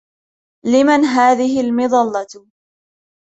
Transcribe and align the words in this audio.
لمن 0.65 1.05
هذه 1.05 1.59
المظلة؟ 1.61 2.45